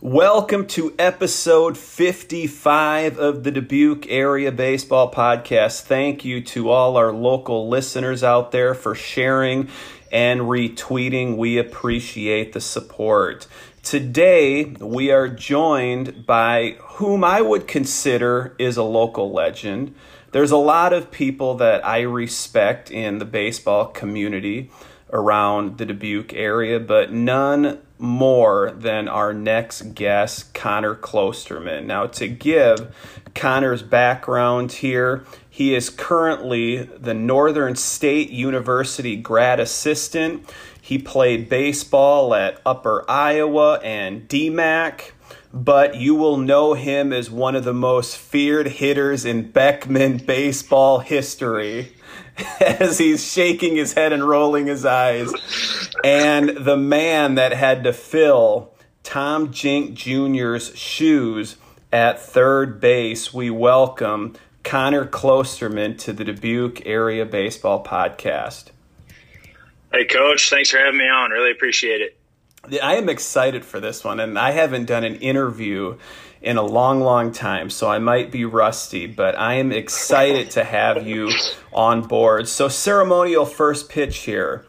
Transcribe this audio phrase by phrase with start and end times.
[0.00, 5.80] Welcome to episode 55 of the Dubuque Area Baseball Podcast.
[5.80, 9.68] Thank you to all our local listeners out there for sharing
[10.12, 11.36] and retweeting.
[11.36, 13.48] We appreciate the support.
[13.82, 19.96] Today, we are joined by whom I would consider is a local legend.
[20.30, 24.70] There's a lot of people that I respect in the baseball community
[25.12, 31.84] around the Dubuque area, but none more than our next guest, Connor Klosterman.
[31.84, 32.94] Now, to give
[33.34, 40.48] Connor's background here, he is currently the Northern State University grad assistant.
[40.80, 45.12] He played baseball at Upper Iowa and DMAC
[45.52, 50.98] but you will know him as one of the most feared hitters in Beckman baseball
[50.98, 51.94] history
[52.60, 55.32] as he's shaking his head and rolling his eyes.
[56.04, 58.72] And the man that had to fill
[59.02, 61.56] Tom Jink Jr.'s shoes
[61.92, 68.66] at third base, we welcome Connor Klosterman to the Dubuque Area Baseball Podcast.
[69.92, 70.50] Hey, Coach.
[70.50, 71.30] Thanks for having me on.
[71.30, 72.18] Really appreciate it.
[72.82, 75.96] I am excited for this one, and I haven't done an interview
[76.40, 80.64] in a long, long time, so I might be rusty, but I am excited to
[80.64, 81.30] have you
[81.72, 82.48] on board.
[82.48, 84.64] So, ceremonial first pitch here.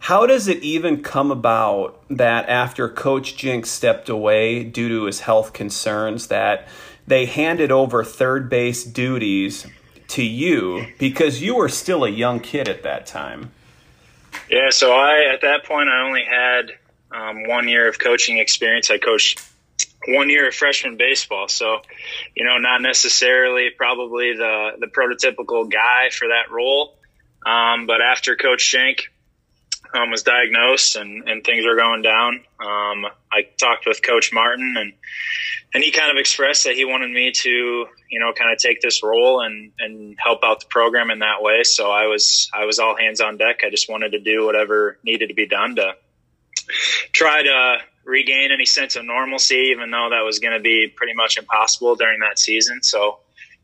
[0.00, 5.20] How does it even come about that after Coach Jink stepped away due to his
[5.20, 6.68] health concerns, that
[7.06, 9.66] they handed over third base duties
[10.08, 13.50] to you because you were still a young kid at that time?
[14.50, 16.72] Yeah, so I at that point I only had
[17.10, 18.90] um, one year of coaching experience.
[18.90, 19.40] I coached
[20.08, 21.80] one year of freshman baseball, so
[22.34, 26.96] you know, not necessarily probably the the prototypical guy for that role.
[27.46, 29.10] Um, but after Coach Jink
[29.94, 34.74] um, was diagnosed and, and things were going down, um, I talked with Coach Martin
[34.78, 34.92] and
[35.74, 37.50] and he kind of expressed that he wanted me to
[38.08, 41.42] you know kind of take this role and and help out the program in that
[41.42, 41.64] way.
[41.64, 43.60] So I was I was all hands on deck.
[43.64, 45.94] I just wanted to do whatever needed to be done to
[47.12, 51.14] try to regain any sense of normalcy, even though that was going to be pretty
[51.14, 52.82] much impossible during that season.
[52.82, 53.20] So,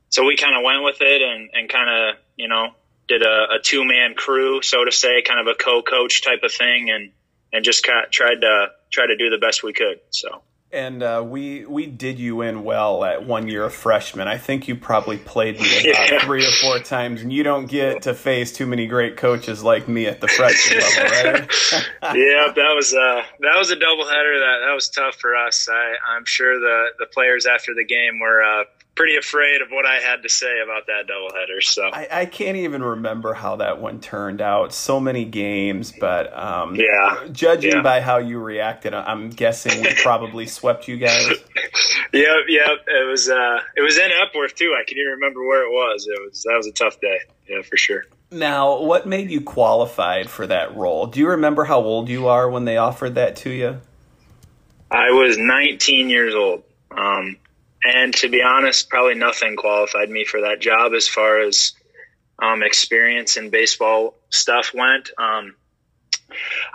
[0.09, 2.69] so we kind of went with it and, and kind of, you know,
[3.09, 6.43] did a, a two man crew, so to say, kind of a co coach type
[6.43, 7.11] of thing and,
[7.53, 10.01] and just tried to try to do the best we could.
[10.11, 10.43] So.
[10.73, 14.29] And uh, we we did you in well at one year of freshman.
[14.29, 16.21] I think you probably played me about yeah.
[16.21, 19.89] three or four times, and you don't get to face too many great coaches like
[19.89, 21.51] me at the freshman level, right?
[22.15, 24.39] yeah, that was uh, that was a doubleheader.
[24.39, 25.69] That that was tough for us.
[25.69, 28.65] I, I'm sure the the players after the game were uh,
[28.95, 31.63] pretty afraid of what I had to say about that doubleheader.
[31.63, 34.75] So I, I, can't even remember how that one turned out.
[34.75, 37.83] So many games, but um, yeah, judging yeah.
[37.83, 41.29] by how you reacted, I'm guessing we probably swept you guys.
[42.13, 42.85] yep, yep.
[42.87, 44.77] It was uh, it was in Epworth too.
[44.79, 46.07] I can even remember where it was.
[46.07, 47.21] It was that was a tough day.
[47.49, 48.05] Yeah, for sure.
[48.33, 51.07] Now, what made you qualified for that role?
[51.07, 53.81] Do you remember how old you are when they offered that to you?
[54.91, 56.63] I was 19 years old.
[56.97, 57.37] Um,
[57.85, 61.73] and to be honest, probably nothing qualified me for that job as far as
[62.41, 65.11] um, experience in baseball stuff went.
[65.19, 65.55] Um,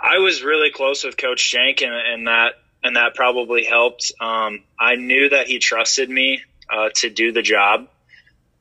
[0.00, 4.12] I was really close with Coach Jink, and, and that and that probably helped.
[4.20, 7.88] Um, I knew that he trusted me uh, to do the job,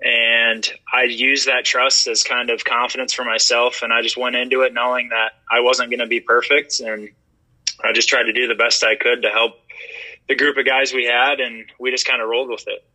[0.02, 3.82] and I used that trust as kind of confidence for myself.
[3.84, 7.10] And I just went into it knowing that I wasn't going to be perfect, and
[7.84, 9.60] I just tried to do the best I could to help
[10.28, 12.86] the group of guys we had, and we just kind of rolled with it.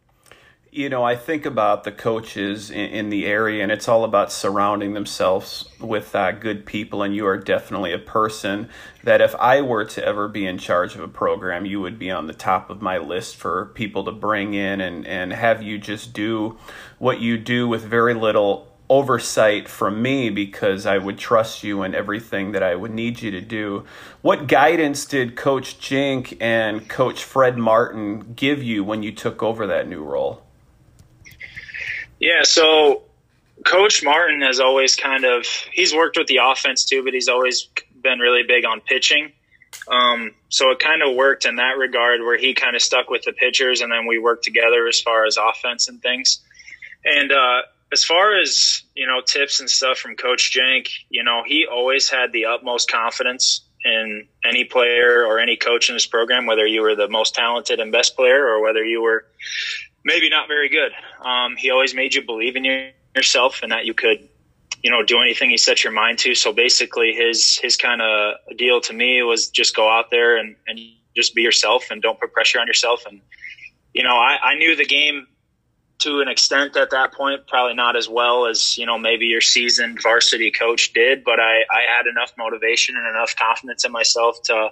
[0.72, 4.30] You know, I think about the coaches in, in the area, and it's all about
[4.30, 7.02] surrounding themselves with uh, good people.
[7.02, 8.68] And you are definitely a person
[9.02, 12.12] that, if I were to ever be in charge of a program, you would be
[12.12, 15.76] on the top of my list for people to bring in and, and have you
[15.76, 16.56] just do
[16.98, 21.94] what you do with very little oversight from me because I would trust you in
[21.94, 23.84] everything that I would need you to do.
[24.20, 29.68] What guidance did Coach Jink and Coach Fred Martin give you when you took over
[29.68, 30.42] that new role?
[32.18, 33.02] Yeah, so
[33.64, 37.68] Coach Martin has always kind of he's worked with the offense too, but he's always
[38.02, 39.32] been really big on pitching.
[39.88, 43.22] Um, so it kind of worked in that regard where he kind of stuck with
[43.22, 46.40] the pitchers and then we worked together as far as offense and things.
[47.04, 51.42] And uh, as far as you know tips and stuff from coach jank you know
[51.44, 56.46] he always had the utmost confidence in any player or any coach in his program
[56.46, 59.24] whether you were the most talented and best player or whether you were
[60.04, 60.92] maybe not very good.
[61.24, 64.28] Um, he always made you believe in yourself and that you could
[64.82, 66.34] you know do anything you set your mind to.
[66.34, 70.56] So basically his his kind of deal to me was just go out there and,
[70.66, 70.78] and
[71.14, 73.04] just be yourself and don't put pressure on yourself.
[73.06, 73.20] And
[73.92, 75.26] you know I, I knew the game
[76.00, 79.40] to an extent at that point, probably not as well as, you know, maybe your
[79.40, 84.42] seasoned varsity coach did, but I, I had enough motivation and enough confidence in myself
[84.44, 84.70] to,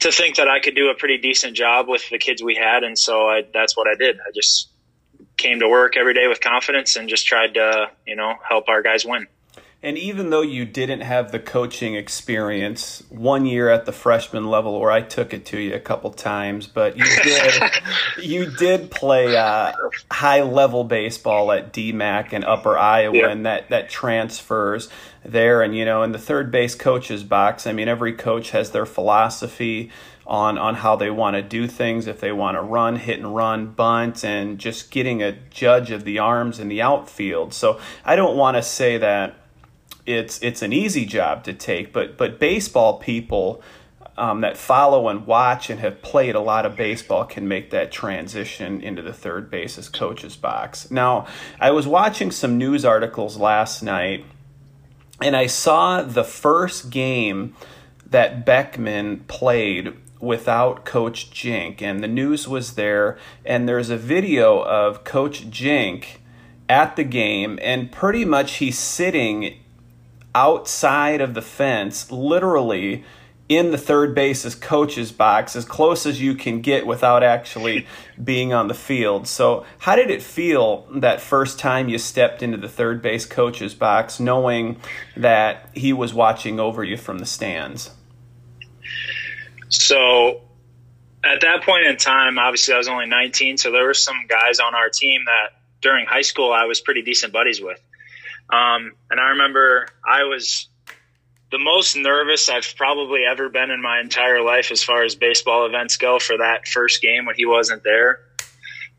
[0.00, 2.84] to think that I could do a pretty decent job with the kids we had.
[2.84, 4.18] And so I, that's what I did.
[4.20, 4.68] I just
[5.36, 8.82] came to work every day with confidence and just tried to, you know, help our
[8.82, 9.26] guys win.
[9.84, 14.80] And even though you didn't have the coaching experience one year at the freshman level,
[14.80, 17.62] where I took it to you a couple times, but you did
[18.22, 19.72] you did play uh,
[20.10, 23.28] high level baseball at DMAC and Upper Iowa, yeah.
[23.28, 24.88] and that that transfers
[25.22, 25.60] there.
[25.60, 28.86] And you know, in the third base coaches box, I mean, every coach has their
[28.86, 29.90] philosophy
[30.26, 33.36] on on how they want to do things if they want to run hit and
[33.36, 38.16] run bunt and just getting a judge of the arms in the outfield so i
[38.16, 39.36] don't want to say that
[40.06, 43.62] it's it's an easy job to take, but but baseball people
[44.16, 47.90] um, that follow and watch and have played a lot of baseball can make that
[47.90, 50.90] transition into the third bases coach's box.
[50.90, 51.26] Now,
[51.60, 54.24] I was watching some news articles last night,
[55.20, 57.56] and I saw the first game
[58.06, 64.62] that Beckman played without Coach Jink, and the news was there, and there's a video
[64.62, 66.22] of Coach Jink
[66.68, 69.58] at the game, and pretty much he's sitting
[70.34, 73.04] outside of the fence, literally
[73.48, 77.86] in the third base's coach's box, as close as you can get without actually
[78.24, 79.28] being on the field.
[79.28, 83.74] So, how did it feel that first time you stepped into the third base coach's
[83.74, 84.80] box, knowing
[85.16, 87.90] that he was watching over you from the stands?
[89.68, 90.40] So,
[91.22, 94.60] at that point in time, obviously I was only 19, so there were some guys
[94.60, 97.80] on our team that during high school I was pretty decent buddies with.
[98.50, 100.68] Um, and I remember I was
[101.50, 105.66] the most nervous I've probably ever been in my entire life as far as baseball
[105.66, 108.20] events go for that first game when he wasn't there.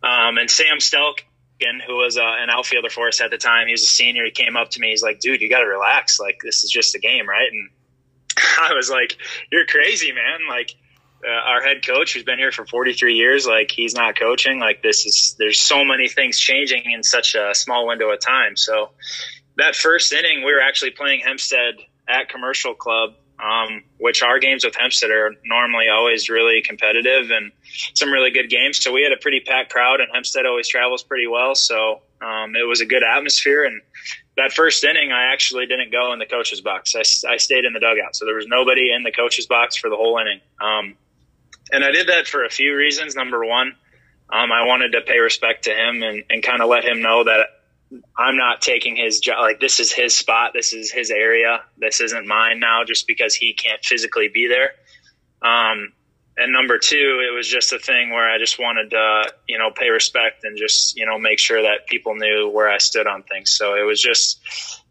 [0.02, 3.74] Um, and Sam Stelkin, who was uh, an outfielder for us at the time, he
[3.74, 4.24] was a senior.
[4.24, 4.92] He came up to me.
[4.92, 6.20] He's like, dude, you got to relax.
[6.20, 7.52] Like, this is just a game, right?
[7.52, 7.70] And
[8.38, 9.18] I was like,
[9.52, 10.48] you're crazy, man.
[10.48, 10.76] Like,
[11.28, 14.84] uh, our head coach who's been here for 43 years like he's not coaching like
[14.84, 18.92] this is there's so many things changing in such a small window of time so
[19.58, 21.76] that first inning, we were actually playing Hempstead
[22.08, 27.52] at Commercial Club, um, which our games with Hempstead are normally always really competitive and
[27.94, 28.82] some really good games.
[28.84, 31.56] So we had a pretty packed crowd, and Hempstead always travels pretty well.
[31.56, 33.64] So um, it was a good atmosphere.
[33.64, 33.82] And
[34.38, 36.96] that first inning, I actually didn't go in the coach's box.
[36.96, 37.00] I,
[37.30, 38.16] I stayed in the dugout.
[38.16, 40.42] So there was nobody in the coach's box for the whole inning.
[40.62, 40.96] Um,
[41.72, 43.16] and I did that for a few reasons.
[43.16, 43.76] Number one,
[44.30, 47.24] um, I wanted to pay respect to him and, and kind of let him know
[47.24, 47.48] that
[48.18, 49.40] I'm not taking his job.
[49.40, 50.52] Like this is his spot.
[50.54, 51.62] This is his area.
[51.78, 54.72] This isn't mine now just because he can't physically be there.
[55.42, 55.94] Um,
[56.38, 59.72] and number two, it was just a thing where I just wanted to, you know,
[59.72, 63.24] pay respect and just, you know, make sure that people knew where I stood on
[63.24, 63.52] things.
[63.52, 64.42] So it was just,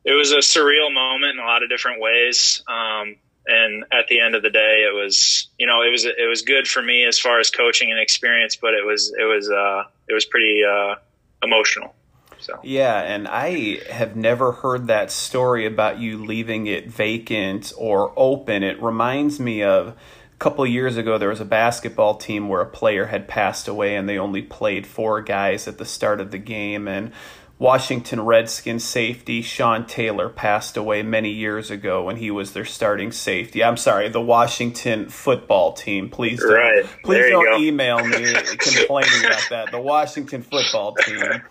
[0.05, 2.63] it was a surreal moment in a lot of different ways.
[2.67, 6.29] Um, and at the end of the day, it was, you know, it was, it
[6.29, 9.51] was good for me as far as coaching and experience, but it was, it was,
[9.51, 10.95] uh, it was pretty, uh,
[11.43, 11.95] emotional.
[12.41, 18.13] So yeah, and I have never heard that story about you leaving it vacant or
[18.17, 18.63] open.
[18.63, 22.61] It reminds me of a couple of years ago there was a basketball team where
[22.61, 26.33] a player had passed away and they only played four guys at the start of
[26.33, 27.13] the game and
[27.59, 33.13] Washington Redskins safety Sean Taylor passed away many years ago when he was their starting
[33.13, 33.63] safety.
[33.63, 36.11] I'm sorry, the Washington football team.
[36.11, 36.85] Please don't, right.
[37.05, 39.69] please don't email me complaining about that.
[39.71, 41.43] The Washington football team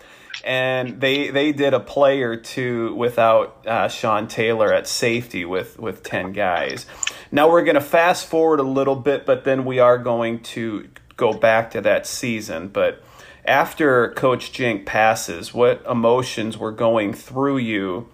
[0.44, 5.78] and they they did a play or two without uh, Sean Taylor at safety with
[5.78, 6.86] with ten guys.
[7.30, 10.88] Now we're going to fast forward a little bit, but then we are going to
[11.16, 12.68] go back to that season.
[12.68, 13.02] But
[13.44, 18.08] after Coach Jink passes, what emotions were going through you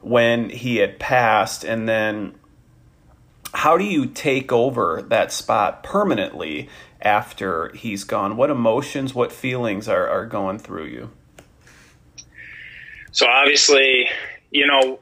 [0.00, 2.34] when he had passed, and then
[3.52, 6.68] how do you take over that spot permanently
[7.00, 8.36] after he's gone?
[8.36, 11.10] What emotions, what feelings are, are going through you?
[13.12, 14.08] So obviously,
[14.50, 15.00] you know,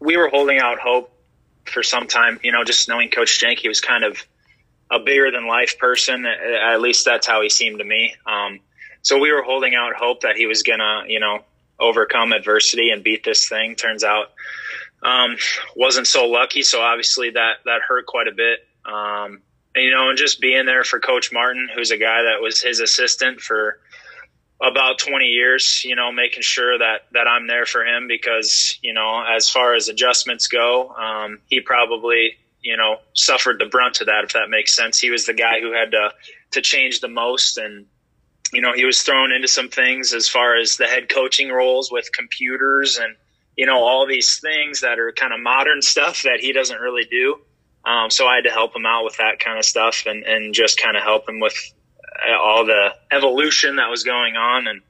[0.00, 1.10] we were holding out hope
[1.64, 4.24] for some time, you know, just knowing Coach Jenk, he was kind of
[4.90, 6.24] a bigger than life person.
[6.24, 8.14] At least that's how he seemed to me.
[8.24, 8.60] Um,
[9.02, 11.40] so we were holding out hope that he was gonna, you know,
[11.80, 13.76] overcome adversity and beat this thing.
[13.76, 14.32] Turns out,
[15.02, 15.36] um,
[15.76, 16.62] wasn't so lucky.
[16.62, 18.60] So obviously that, that hurt quite a bit.
[18.84, 19.42] Um,
[19.74, 22.60] and, you know, and just being there for Coach Martin, who's a guy that was
[22.60, 23.78] his assistant for,
[24.60, 28.92] about 20 years, you know, making sure that, that I'm there for him because, you
[28.92, 34.08] know, as far as adjustments go, um, he probably, you know, suffered the brunt of
[34.08, 34.98] that, if that makes sense.
[34.98, 36.10] He was the guy who had to,
[36.52, 37.56] to change the most.
[37.56, 37.86] And,
[38.52, 41.90] you know, he was thrown into some things as far as the head coaching roles
[41.92, 43.14] with computers and,
[43.56, 47.04] you know, all these things that are kind of modern stuff that he doesn't really
[47.04, 47.40] do.
[47.84, 50.54] Um, so I had to help him out with that kind of stuff and, and
[50.54, 51.54] just kind of help him with,
[52.40, 54.66] all the evolution that was going on.
[54.66, 54.80] And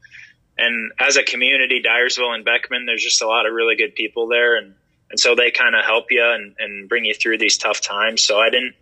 [0.56, 4.28] and as a community dyersville and beckman there's just a lot of really good people
[4.28, 4.56] there.
[4.56, 4.74] And
[5.10, 8.22] and so they kind of help you and, and bring you through these tough times.
[8.22, 8.74] So i didn't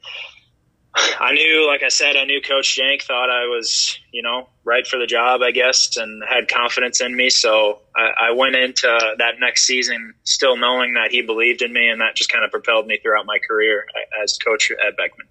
[1.20, 4.86] i knew like i said i knew coach jank thought i was you know right
[4.86, 9.14] for the job i guess and had confidence in me so I, I went into
[9.18, 12.50] that next season still knowing that he believed in me and that just kind of
[12.50, 13.86] propelled me throughout my career
[14.22, 15.26] as coach at beckman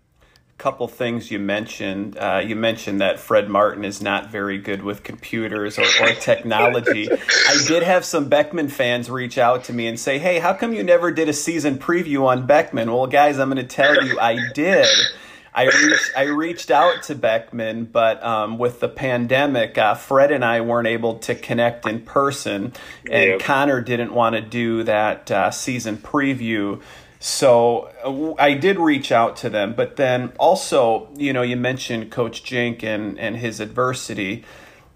[0.57, 2.17] A couple things you mentioned.
[2.17, 7.09] Uh, you mentioned that Fred Martin is not very good with computers or, or technology.
[7.11, 10.71] I did have some Beckman fans reach out to me and say, "Hey, how come
[10.71, 14.17] you never did a season preview on Beckman?" Well, guys, I'm going to tell you,
[14.17, 14.87] I did.
[15.55, 20.43] I reached, I reached out to Beckman, but um, with the pandemic, uh, Fred and
[20.43, 22.73] I weren't able to connect in person,
[23.09, 23.39] and yep.
[23.39, 26.81] Connor didn't want to do that uh, season preview.
[27.19, 32.11] So uh, I did reach out to them, but then also, you know, you mentioned
[32.11, 34.43] Coach Jink and, and his adversity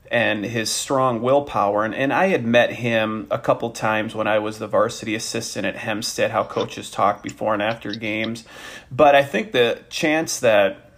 [0.10, 1.84] and his strong willpower.
[1.84, 5.66] And, and I had met him a couple times when I was the varsity assistant
[5.66, 8.46] at Hempstead, how coaches talk before and after games.
[8.92, 10.92] But I think the chance that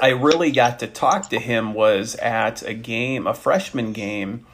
[0.00, 4.46] I really got to talk to him was at a game, a freshman game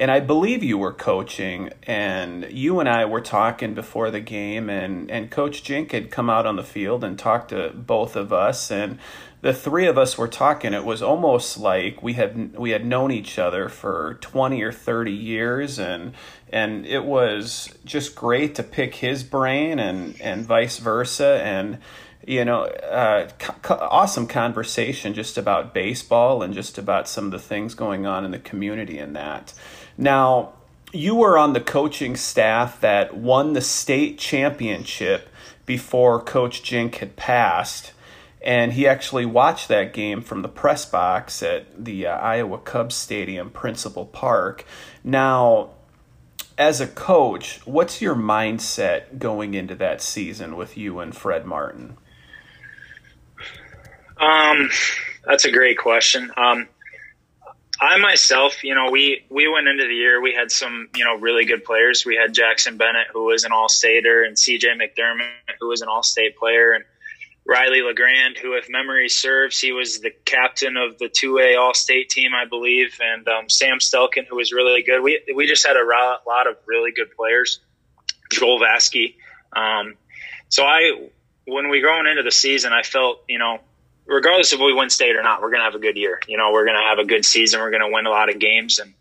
[0.00, 4.70] and I believe you were coaching, and you and I were talking before the game,
[4.70, 8.32] and, and Coach Jink had come out on the field and talked to both of
[8.32, 8.98] us, and
[9.42, 10.74] the three of us were talking.
[10.74, 15.12] It was almost like we had we had known each other for twenty or thirty
[15.12, 16.12] years, and
[16.52, 21.78] and it was just great to pick his brain, and and vice versa, and
[22.26, 27.38] you know, uh, co- awesome conversation just about baseball and just about some of the
[27.38, 29.54] things going on in the community and that.
[29.96, 30.52] Now,
[30.92, 35.28] you were on the coaching staff that won the state championship
[35.64, 37.92] before Coach Jink had passed.
[38.42, 42.94] And he actually watched that game from the press box at the uh, Iowa Cubs
[42.94, 44.64] Stadium, Principal Park.
[45.04, 45.70] Now,
[46.56, 51.96] as a coach, what's your mindset going into that season with you and Fred Martin?
[54.18, 54.70] Um,
[55.24, 56.30] that's a great question.
[56.36, 56.68] Um,
[57.80, 60.20] I myself, you know, we we went into the year.
[60.20, 62.04] We had some, you know, really good players.
[62.04, 64.68] We had Jackson Bennett, who was an All-Stater, and C.J.
[64.68, 66.84] McDermott, who was an All-State player, and
[67.46, 72.32] Riley Legrand, who, if memory serves, he was the captain of the 2A All-State team,
[72.34, 75.02] I believe, and um, Sam Stelkin, who was really good.
[75.02, 77.60] We we just had a lot of really good players.
[78.30, 79.16] Joel Vasky.
[79.52, 79.96] Um,
[80.48, 81.08] so I,
[81.46, 83.58] when we going into the season, I felt, you know,
[84.06, 86.20] regardless if we win state or not, we're going to have a good year.
[86.26, 87.60] You know, we're going to have a good season.
[87.60, 88.94] We're going to win a lot of games, and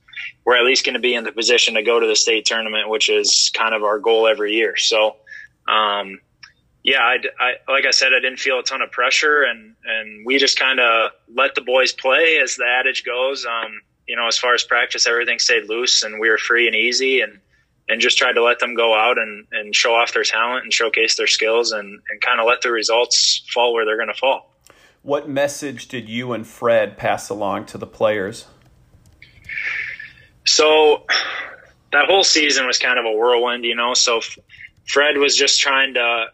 [0.45, 2.89] we're at least going to be in the position to go to the state tournament,
[2.89, 4.75] which is kind of our goal every year.
[4.75, 5.15] So,
[5.67, 6.19] um,
[6.83, 10.25] yeah, I, I, like I said, I didn't feel a ton of pressure, and and
[10.25, 13.45] we just kind of let the boys play, as the adage goes.
[13.45, 16.75] Um, you know, as far as practice, everything stayed loose, and we were free and
[16.75, 17.39] easy, and
[17.89, 20.71] and just tried to let them go out and, and show off their talent and
[20.71, 24.13] showcase their skills, and, and kind of let the results fall where they're going to
[24.13, 24.55] fall.
[25.01, 28.45] What message did you and Fred pass along to the players?
[30.45, 31.05] So
[31.91, 33.93] that whole season was kind of a whirlwind, you know.
[33.93, 34.21] So
[34.87, 36.27] Fred was just trying to,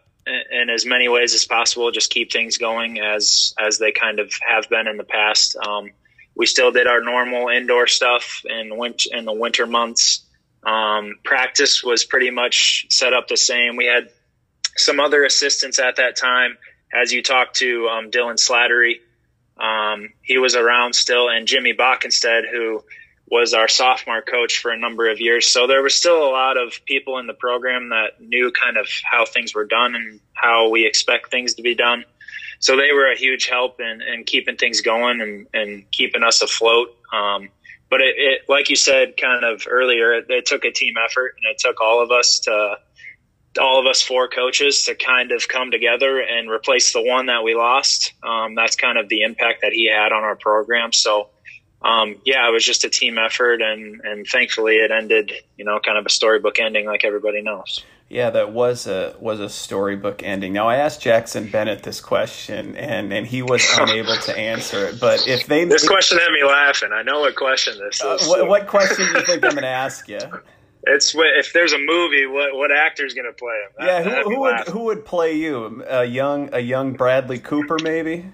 [0.51, 4.33] in as many ways as possible, just keep things going as as they kind of
[4.47, 5.55] have been in the past.
[5.55, 5.91] Um,
[6.35, 10.21] we still did our normal indoor stuff in winter in the winter months.
[10.63, 13.75] Um, practice was pretty much set up the same.
[13.75, 14.09] We had
[14.77, 16.57] some other assistants at that time
[16.93, 18.99] as you talk to um, Dylan Slattery,
[19.57, 22.83] Um, he was around still, and Jimmy Bockenstedt, who
[23.27, 25.47] was our sophomore coach for a number of years.
[25.47, 28.87] So there was still a lot of people in the program that knew kind of
[29.03, 32.05] how things were done and how we expect things to be done.
[32.59, 36.41] So they were a huge help in, in keeping things going and, and keeping us
[36.41, 36.95] afloat.
[37.11, 37.49] Um,
[37.89, 41.35] but it, it, like you said, kind of earlier, it, it took a team effort
[41.37, 42.77] and it took all of us to,
[43.59, 47.43] all of us four coaches to kind of come together and replace the one that
[47.43, 48.13] we lost.
[48.23, 50.91] Um, that's kind of the impact that he had on our program.
[50.91, 51.29] So,
[51.85, 55.79] um, yeah, it was just a team effort, and and thankfully it ended, you know,
[55.79, 57.83] kind of a storybook ending, like everybody knows.
[58.09, 60.51] Yeah, that was a was a storybook ending.
[60.51, 64.99] Now I asked Jackson Bennett this question, and and he was unable to answer it.
[64.99, 66.89] But if they this question had me laughing.
[66.91, 68.27] I know what question this uh, is.
[68.27, 70.19] what, what, question do you think I'm going to ask you?
[70.87, 73.71] It's if there's a movie, what what actor's going to play him?
[73.77, 75.83] That, yeah, who, who would who would play you?
[75.87, 78.25] A young a young Bradley Cooper, maybe.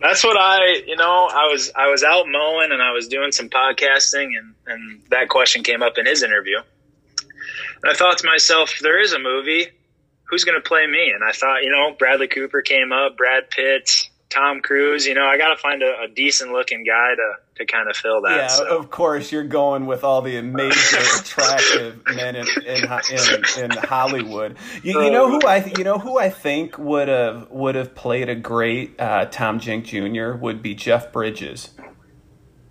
[0.00, 3.32] That's what I, you know, I was I was out mowing and I was doing
[3.32, 6.58] some podcasting and and that question came up in his interview.
[7.82, 9.68] And I thought to myself, there is a movie,
[10.24, 11.10] who's going to play me?
[11.14, 15.06] And I thought, you know, Bradley Cooper came up, Brad Pitt, Tom Cruise.
[15.06, 17.96] You know, I got to find a, a, decent looking guy to to kind of
[17.96, 18.36] fill that.
[18.36, 18.78] Yeah, so.
[18.78, 24.56] of course, you're going with all the amazing, attractive men in in, in, in Hollywood.
[24.82, 28.28] You, you, know who I you know who I think would have would have played
[28.28, 30.32] a great uh, Tom Jink Jr.
[30.32, 31.70] would be Jeff Bridges.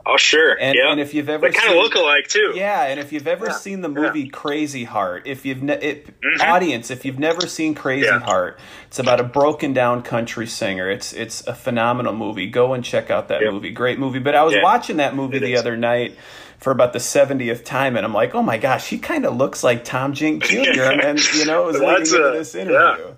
[0.09, 0.89] Oh sure, and, yeah.
[0.89, 2.53] and if you've ever they kind of look alike too.
[2.55, 3.51] Yeah, and if you've ever yeah.
[3.51, 4.31] seen the movie yeah.
[4.31, 6.49] Crazy Heart, if you've ne- it, mm-hmm.
[6.49, 8.19] audience, if you've never seen Crazy yeah.
[8.19, 10.89] Heart, it's about a broken down country singer.
[10.89, 12.47] It's it's a phenomenal movie.
[12.47, 13.71] Go and check out that movie.
[13.71, 14.19] Great movie.
[14.19, 15.59] But I was watching that movie it the is.
[15.59, 16.15] other night
[16.57, 19.61] for about the 70th time and I'm like, "Oh my gosh, he kind of looks
[19.61, 20.57] like Tom Jink Jr."
[21.03, 23.13] and you know, it was leading into this interview.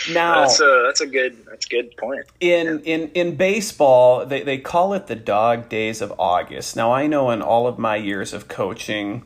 [0.12, 2.26] Now that's a that's a good that's a good point.
[2.40, 6.76] In in in baseball, they they call it the dog days of August.
[6.76, 9.24] Now I know in all of my years of coaching,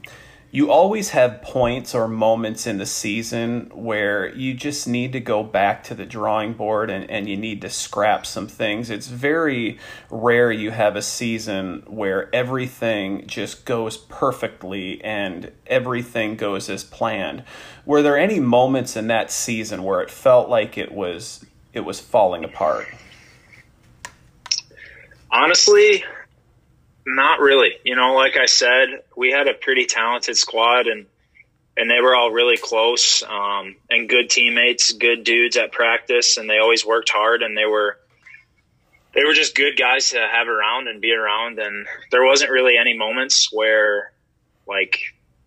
[0.57, 5.43] you always have points or moments in the season where you just need to go
[5.43, 8.89] back to the drawing board and, and you need to scrap some things.
[8.89, 16.71] It's very rare you have a season where everything just goes perfectly and everything goes
[16.71, 17.45] as planned.
[17.85, 22.01] Were there any moments in that season where it felt like it was it was
[22.01, 22.87] falling apart?
[25.31, 26.03] Honestly,
[27.07, 27.73] not really.
[27.85, 31.07] You know, like I said, we had a pretty talented squad and
[31.79, 36.49] and they were all really close um, and good teammates, good dudes at practice, and
[36.49, 37.99] they always worked hard and they were
[39.15, 41.59] they were just good guys to have around and be around.
[41.59, 44.13] And there wasn't really any moments where
[44.67, 44.99] like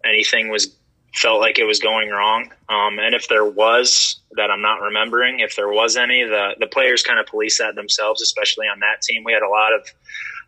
[0.03, 0.75] anything was
[1.13, 2.51] felt like it was going wrong.
[2.69, 6.67] Um, and if there was that I'm not remembering, if there was any, the the
[6.67, 9.23] players kind of police that themselves, especially on that team.
[9.23, 9.91] We had a lot of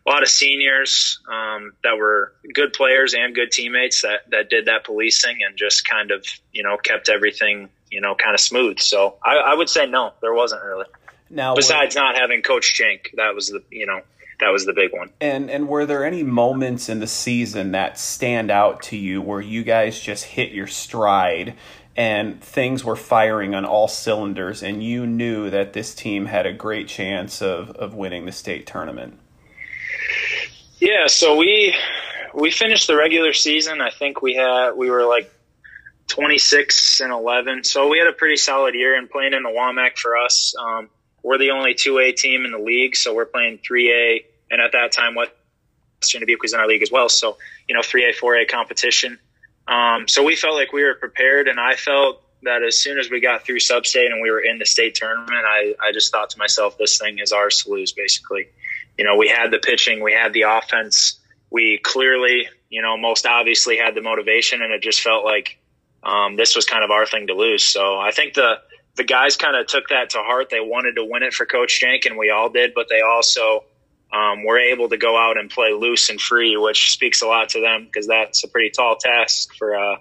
[0.06, 4.66] a lot of seniors um, that were good players and good teammates that that did
[4.66, 8.78] that policing and just kind of you know kept everything you know kind of smooth.
[8.80, 10.86] So I, I would say no, there wasn't really.
[11.30, 14.00] Now, besides not having Coach Jink, that was the you know
[14.40, 15.10] that was the big one.
[15.20, 19.40] And and were there any moments in the season that stand out to you where
[19.40, 21.54] you guys just hit your stride
[21.96, 26.52] and things were firing on all cylinders and you knew that this team had a
[26.52, 29.18] great chance of, of winning the state tournament?
[30.80, 31.74] Yeah, so we
[32.34, 33.80] we finished the regular season.
[33.80, 35.32] I think we had we were like
[36.08, 38.98] 26 and 11, so we had a pretty solid year.
[38.98, 40.90] And playing in the WAMAC for us, um,
[41.22, 44.90] we're the only 2A team in the league, so we're playing 3A, and at that
[44.92, 45.36] time, what
[46.00, 47.08] Western Dubuque was in our league as well.
[47.08, 49.18] So you know, 3A, 4A competition.
[49.68, 53.08] Um, so we felt like we were prepared, and I felt that as soon as
[53.08, 56.30] we got through sub-state and we were in the state tournament, I, I just thought
[56.30, 58.48] to myself, this thing is ours to lose, basically
[58.98, 61.18] you know, we had the pitching, we had the offense.
[61.50, 65.58] We clearly, you know, most obviously had the motivation, and it just felt like
[66.02, 67.64] um, this was kind of our thing to lose.
[67.64, 68.60] So I think the
[68.96, 70.48] the guys kind of took that to heart.
[70.50, 72.72] They wanted to win it for Coach Jink, and we all did.
[72.74, 73.64] But they also
[74.12, 77.48] um, were able to go out and play loose and free, which speaks a lot
[77.50, 79.96] to them because that's a pretty tall task for a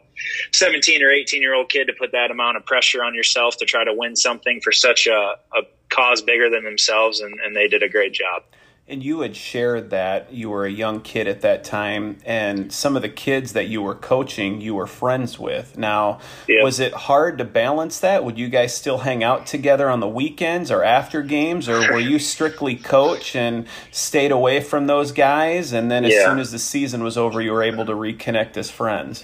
[0.51, 3.65] 17 or 18 year old kid to put that amount of pressure on yourself to
[3.65, 7.21] try to win something for such a, a cause bigger than themselves.
[7.21, 8.43] And, and they did a great job.
[8.91, 12.97] And you had shared that you were a young kid at that time, and some
[12.97, 15.77] of the kids that you were coaching, you were friends with.
[15.77, 16.62] Now, yeah.
[16.62, 18.25] was it hard to balance that?
[18.25, 22.01] Would you guys still hang out together on the weekends or after games, or were
[22.01, 25.71] you strictly coach and stayed away from those guys?
[25.71, 26.25] And then, as yeah.
[26.25, 29.23] soon as the season was over, you were able to reconnect as friends.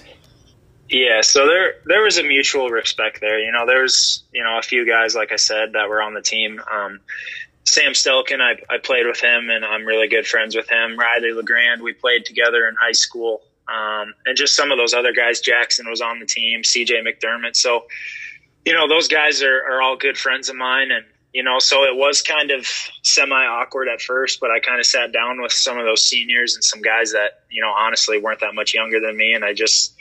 [0.88, 3.38] Yeah, so there there was a mutual respect there.
[3.38, 6.14] You know, there was you know a few guys, like I said, that were on
[6.14, 6.62] the team.
[6.72, 7.00] Um,
[7.78, 10.98] Sam Stelkin, I, I played with him and I'm really good friends with him.
[10.98, 13.42] Riley LeGrand, we played together in high school.
[13.68, 15.40] Um, and just some of those other guys.
[15.40, 17.54] Jackson was on the team, CJ McDermott.
[17.54, 17.84] So,
[18.64, 20.90] you know, those guys are, are all good friends of mine.
[20.90, 22.66] And, you know, so it was kind of
[23.02, 26.56] semi awkward at first, but I kind of sat down with some of those seniors
[26.56, 29.34] and some guys that, you know, honestly weren't that much younger than me.
[29.34, 29.94] And I just,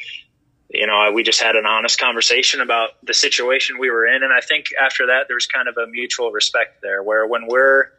[0.69, 4.23] you know, we just had an honest conversation about the situation we were in.
[4.23, 7.47] And I think after that, there was kind of a mutual respect there where when
[7.47, 7.89] we're,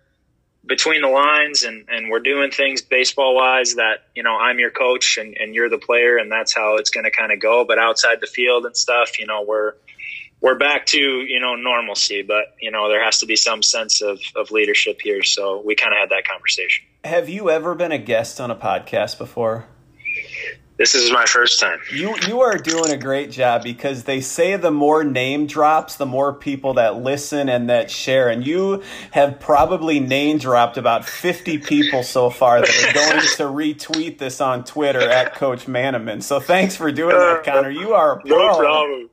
[0.66, 4.70] between the lines and, and we're doing things baseball wise that, you know, I'm your
[4.70, 7.64] coach and, and you're the player and that's how it's going to kind of go.
[7.64, 9.72] But outside the field and stuff, you know, we're,
[10.42, 14.02] we're back to, you know, normalcy, but you know, there has to be some sense
[14.02, 15.22] of, of leadership here.
[15.22, 16.84] So we kind of had that conversation.
[17.02, 19.66] Have you ever been a guest on a podcast before?
[20.78, 21.80] This is my first time.
[21.92, 26.06] You you are doing a great job because they say the more name drops, the
[26.06, 28.28] more people that listen and that share.
[28.28, 33.42] And you have probably name dropped about fifty people so far that are going to
[33.42, 36.22] retweet this on Twitter at Coach Manaman.
[36.22, 37.70] So thanks for doing that, uh, Connor.
[37.70, 38.38] You are a pro.
[38.38, 39.10] No problem.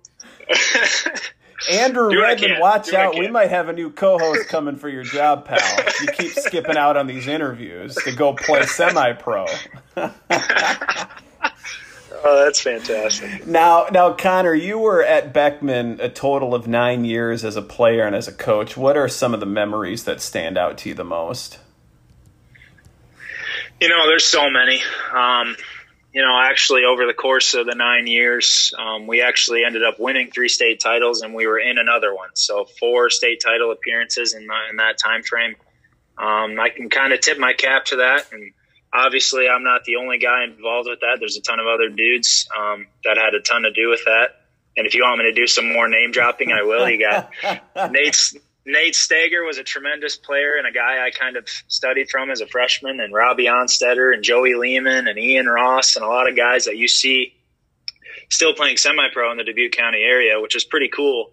[1.72, 3.18] Andrew Redman, watch Do out.
[3.18, 5.60] We might have a new co host coming for your job, pal.
[6.02, 9.48] You keep skipping out on these interviews to go play semi pro.
[12.24, 13.46] Oh, that's fantastic.
[13.46, 18.06] Now, now, Connor, you were at Beckman a total of nine years as a player
[18.06, 18.78] and as a coach.
[18.78, 21.60] What are some of the memories that stand out to you the most?
[23.80, 24.82] You know, there's so many.
[25.14, 25.56] Um,
[26.14, 30.00] you know, actually, over the course of the nine years, um, we actually ended up
[30.00, 32.30] winning three state titles, and we were in another one.
[32.36, 35.56] So, four state title appearances in, in that time frame.
[36.18, 38.54] Um, I can kind of tip my cap to that, and
[38.96, 41.18] obviously I'm not the only guy involved with that.
[41.20, 44.42] There's a ton of other dudes um, that had a ton to do with that.
[44.78, 46.90] And if you want me to do some more name dropping, I will.
[46.90, 47.32] You got
[47.92, 48.34] Nate
[48.66, 52.42] Nate Stager was a tremendous player and a guy I kind of studied from as
[52.42, 56.36] a freshman, and Robbie Onstetter and Joey Lehman and Ian Ross and a lot of
[56.36, 57.36] guys that you see
[58.30, 61.32] still playing semi-pro in the Dubuque County area, which is pretty cool.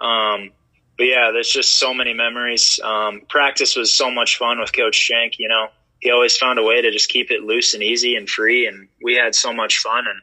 [0.00, 0.50] Um,
[0.96, 2.78] but yeah, there's just so many memories.
[2.82, 5.38] Um, practice was so much fun with Coach Shank.
[5.38, 5.68] You know,
[6.04, 8.66] he always found a way to just keep it loose and easy and free.
[8.66, 10.04] And we had so much fun.
[10.06, 10.20] And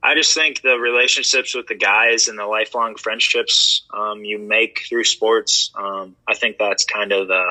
[0.00, 4.84] I just think the relationships with the guys and the lifelong friendships um, you make
[4.88, 7.50] through sports, um, I think that's kind of the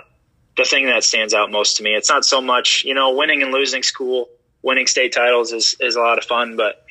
[0.56, 1.92] the thing that stands out most to me.
[1.94, 4.30] It's not so much, you know, winning and losing school,
[4.64, 6.84] winning state titles is, is a lot of fun, but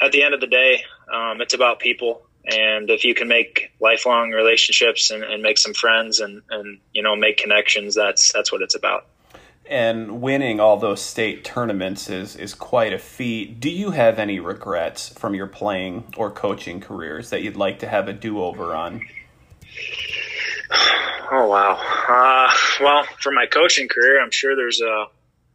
[0.00, 2.22] at the end of the day, um, it's about people.
[2.44, 7.02] And if you can make lifelong relationships and, and make some friends and, and, you
[7.02, 9.06] know, make connections, that's, that's what it's about
[9.68, 13.60] and winning all those state tournaments is is quite a feat.
[13.60, 17.88] Do you have any regrets from your playing or coaching careers that you'd like to
[17.88, 19.02] have a do over on?
[21.30, 21.78] Oh wow.
[22.08, 22.50] Uh,
[22.80, 25.06] well, for my coaching career, I'm sure there's a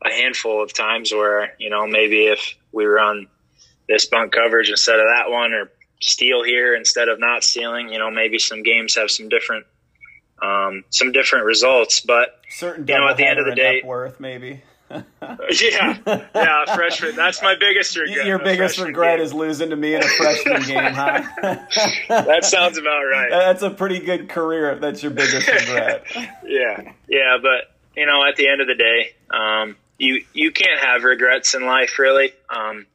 [0.05, 3.27] a handful of times where you know maybe if we on
[3.87, 5.71] this bunk coverage instead of that one, or
[6.01, 9.65] steal here instead of not stealing, you know maybe some games have some different
[10.43, 12.01] um, some different results.
[12.01, 14.61] But certain you know, at the end of the day, worth maybe.
[14.91, 15.97] yeah,
[16.35, 17.15] yeah, freshman.
[17.15, 18.27] That's my biggest regret.
[18.27, 19.25] Your biggest regret game.
[19.25, 21.23] is losing to me in a freshman game, huh?
[22.09, 23.29] that sounds about right.
[23.31, 26.05] That's a pretty good career if that's your biggest regret.
[26.45, 30.79] yeah, yeah, but you know, at the end of the day, um, you you can't
[30.79, 32.33] have regrets in life, really.
[32.49, 32.85] Um,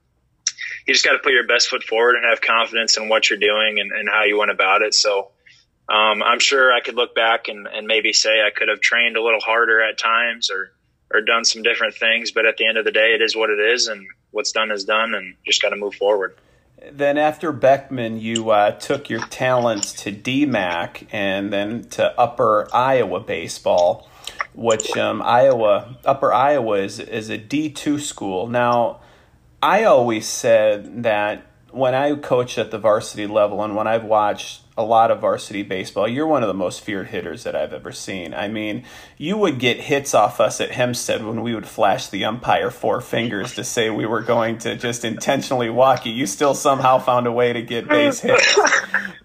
[0.87, 3.39] you just got to put your best foot forward and have confidence in what you're
[3.39, 4.95] doing and, and how you went about it.
[4.95, 5.29] So,
[5.89, 9.17] um, I'm sure I could look back and, and maybe say I could have trained
[9.17, 10.71] a little harder at times or,
[11.13, 12.31] or done some different things.
[12.31, 14.71] But at the end of the day, it is what it is, and what's done
[14.71, 16.37] is done, and just got to move forward.
[16.93, 23.19] Then after Beckman, you uh, took your talents to DMAC and then to Upper Iowa
[23.19, 24.09] baseball,
[24.55, 28.47] which um, Iowa Upper Iowa is is a D two school.
[28.47, 29.01] Now,
[29.61, 34.63] I always said that when I coached at the varsity level and when I've watched
[34.79, 37.91] a lot of varsity baseball, you're one of the most feared hitters that I've ever
[37.91, 38.33] seen.
[38.33, 38.85] I mean,
[39.17, 43.01] you would get hits off us at Hempstead when we would flash the umpire four
[43.01, 46.13] fingers to say we were going to just intentionally walk you.
[46.13, 48.57] You still somehow found a way to get base hits.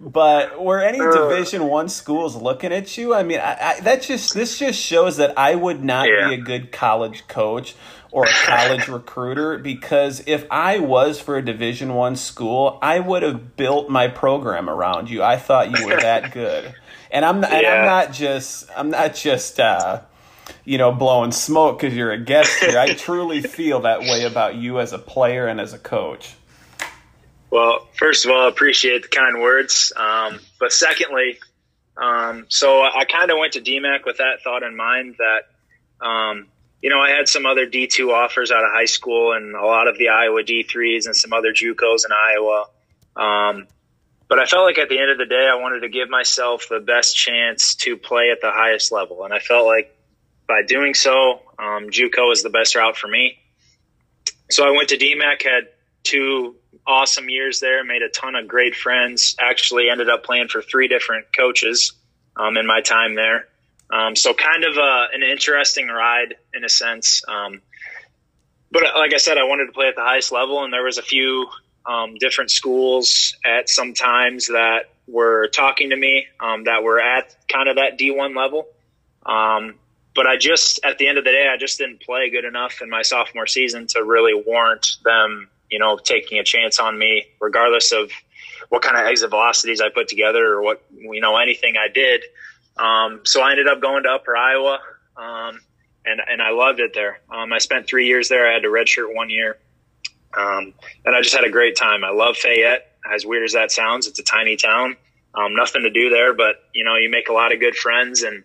[0.00, 3.14] But were any uh, Division One schools looking at you?
[3.14, 6.28] I mean, I, I, that just this just shows that I would not yeah.
[6.28, 7.74] be a good college coach
[8.14, 13.24] or a college recruiter because if I was for a Division One school, I would
[13.24, 15.20] have built my program around you.
[15.24, 16.72] I thought you were that good,
[17.10, 17.58] and I'm not, yeah.
[17.58, 20.02] and I'm not just I'm not just uh,
[20.64, 22.78] you know blowing smoke because you're a guest here.
[22.78, 26.36] I truly feel that way about you as a player and as a coach.
[27.50, 31.40] Well, first of all, I appreciate the kind words, um, but secondly,
[31.96, 36.46] Um, so I kind of went to DMAC with that thought in mind that, um,
[36.84, 39.88] you know, I had some other D2 offers out of high school and a lot
[39.88, 42.66] of the Iowa D3s and some other JUCOs in Iowa.
[43.16, 43.66] Um,
[44.28, 46.66] but I felt like at the end of the day, I wanted to give myself
[46.68, 49.24] the best chance to play at the highest level.
[49.24, 49.96] And I felt like
[50.46, 53.38] by doing so, um, JUCO is the best route for me.
[54.50, 55.68] So I went to DMAC, had
[56.02, 56.54] two
[56.86, 59.36] awesome years there, made a ton of great friends.
[59.40, 61.94] Actually, ended up playing for three different coaches
[62.36, 63.48] um, in my time there.
[63.90, 67.22] Um, so kind of a, uh, an interesting ride in a sense.
[67.28, 67.60] Um,
[68.70, 70.98] but like I said, I wanted to play at the highest level, and there was
[70.98, 71.48] a few
[71.86, 77.36] um, different schools at some times that were talking to me um, that were at
[77.48, 78.66] kind of that D1 level.
[79.26, 79.74] Um,
[80.14, 82.80] but I just, at the end of the day, I just didn't play good enough
[82.82, 87.26] in my sophomore season to really warrant them, you know, taking a chance on me,
[87.40, 88.10] regardless of
[88.68, 92.22] what kind of exit velocities I put together or what, you know, anything I did.
[92.76, 94.78] Um, so I ended up going to Upper Iowa,
[95.16, 95.60] um,
[96.04, 97.20] and, and I loved it there.
[97.30, 98.48] Um, I spent three years there.
[98.48, 99.58] I had to redshirt one year.
[100.36, 102.04] Um, and I just had a great time.
[102.04, 102.90] I love Fayette.
[103.12, 104.96] As weird as that sounds, it's a tiny town.
[105.34, 108.22] Um, nothing to do there, but you know, you make a lot of good friends
[108.22, 108.42] and,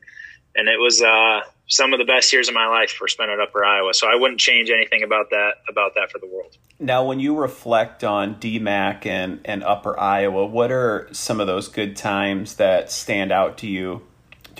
[0.56, 3.40] and it was, uh, some of the best years of my life were spent at
[3.40, 3.94] Upper Iowa.
[3.94, 6.58] So I wouldn't change anything about that, about that for the world.
[6.80, 11.68] Now, when you reflect on DMAC and, and Upper Iowa, what are some of those
[11.68, 14.02] good times that stand out to you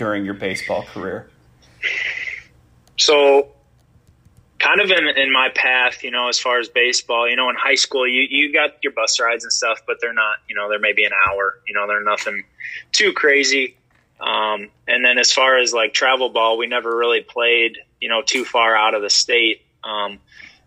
[0.00, 1.28] during your baseball career?
[2.96, 3.48] So
[4.58, 7.54] kind of in, in my path, you know, as far as baseball, you know, in
[7.54, 10.70] high school, you, you got your bus rides and stuff, but they're not, you know,
[10.70, 12.44] they're maybe an hour, you know, they're nothing
[12.92, 13.76] too crazy.
[14.18, 18.22] Um, and then as far as like travel ball, we never really played, you know,
[18.22, 19.60] too far out of the state.
[19.84, 20.18] Um,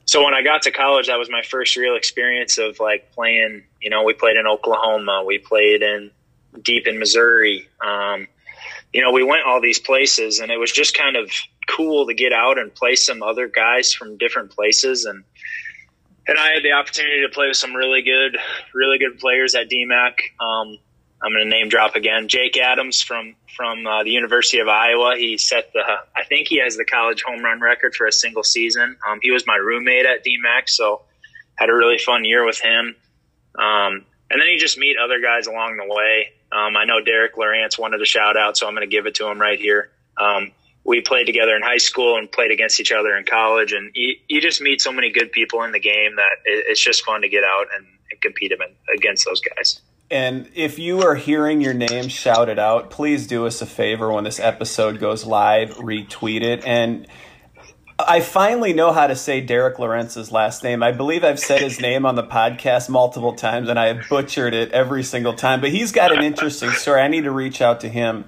[0.05, 3.63] so when I got to college, that was my first real experience of like playing,
[3.81, 6.11] you know, we played in Oklahoma, we played in
[6.61, 7.67] deep in Missouri.
[7.81, 8.27] Um,
[8.93, 11.31] you know, we went all these places and it was just kind of
[11.67, 15.23] cool to get out and play some other guys from different places and
[16.25, 18.37] and I had the opportunity to play with some really good,
[18.73, 20.13] really good players at DMAC.
[20.39, 20.77] Um,
[21.21, 22.27] I'm going to name drop again.
[22.27, 25.15] Jake Adams from from uh, the University of Iowa.
[25.17, 25.81] He set the,
[26.15, 28.97] I think he has the college home run record for a single season.
[29.07, 31.03] Um, he was my roommate at DMAC, so
[31.55, 32.95] had a really fun year with him.
[33.55, 36.33] Um, and then you just meet other guys along the way.
[36.53, 39.15] Um, I know Derek Lawrence wanted a shout out, so I'm going to give it
[39.15, 39.89] to him right here.
[40.17, 40.51] Um,
[40.83, 44.15] we played together in high school and played against each other in college, and you,
[44.27, 47.21] you just meet so many good people in the game that it, it's just fun
[47.21, 48.53] to get out and, and compete
[48.95, 49.81] against those guys.
[50.11, 54.23] And if you are hearing your name shouted out, please do us a favor when
[54.23, 56.63] this episode goes live, retweet it.
[56.65, 57.07] And
[57.99, 60.81] I finally know how to say Derek Lawrence's last name.
[60.81, 64.53] I believe I've said his name on the podcast multiple times and I have butchered
[64.53, 65.61] it every single time.
[65.61, 67.01] But he's got an interesting story.
[67.01, 68.25] I need to reach out to him,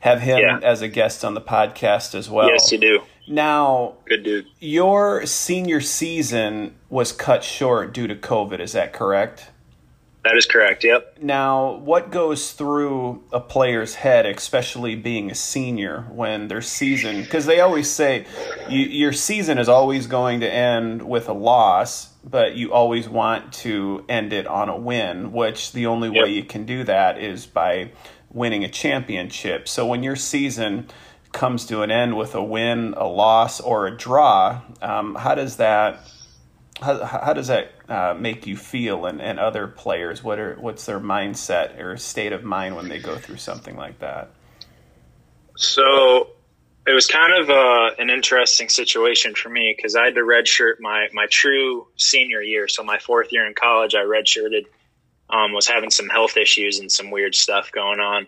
[0.00, 0.60] have him yeah.
[0.62, 2.48] as a guest on the podcast as well.
[2.48, 3.02] Yes, you do.
[3.26, 4.46] Now, good dude.
[4.60, 8.60] Your senior season was cut short due to COVID.
[8.60, 9.50] Is that correct?
[10.26, 10.82] That is correct.
[10.82, 11.18] Yep.
[11.22, 17.22] Now, what goes through a player's head, especially being a senior, when their season?
[17.22, 18.26] Because they always say
[18.68, 23.52] you, your season is always going to end with a loss, but you always want
[23.52, 25.30] to end it on a win.
[25.30, 26.24] Which the only yep.
[26.24, 27.92] way you can do that is by
[28.28, 29.68] winning a championship.
[29.68, 30.88] So when your season
[31.30, 35.58] comes to an end with a win, a loss, or a draw, um, how does
[35.58, 36.00] that
[36.80, 40.22] how, how does that uh, make you feel and, and other players?
[40.22, 43.98] What are what's their mindset or state of mind when they go through something like
[44.00, 44.30] that?
[45.56, 46.30] So
[46.86, 50.74] it was kind of uh, an interesting situation for me because i had to redshirt
[50.80, 52.68] my my true senior year.
[52.68, 54.66] So my fourth year in college i redshirted
[55.30, 58.26] um, was having some health issues and some weird stuff going on.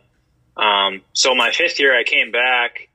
[0.57, 2.88] Um, so my fifth year i came back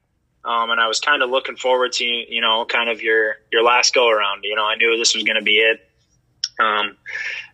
[0.46, 3.64] um, and I was kind of looking forward to, you know, kind of your, your
[3.64, 5.90] last go around, you know, I knew this was going to be it.
[6.60, 6.98] Um,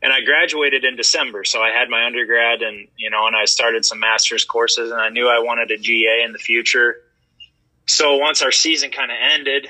[0.02, 1.44] and I graduated in December.
[1.44, 5.00] So I had my undergrad and, you know, and I started some master's courses and
[5.00, 6.98] I knew I wanted a GA in the future.
[7.88, 9.68] So once our season kind of ended,